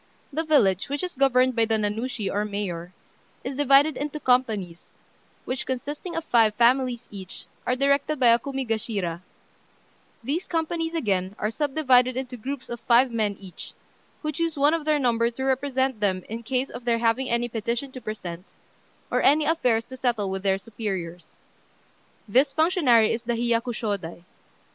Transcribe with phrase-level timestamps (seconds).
[0.33, 2.91] The village, which is governed by the Nanushi, or mayor,
[3.43, 4.83] is divided into companies,
[5.45, 9.21] which, consisting of five families each, are directed by a Kumigashira;
[10.23, 13.73] these companies, again, are subdivided into groups of five men each,
[14.23, 17.47] who choose one of their number to represent them in case of their having any
[17.47, 18.43] petition to present,
[19.11, 21.39] or any affairs to settle with their superiors.
[22.27, 24.23] This functionary is the Hiyakushôdai.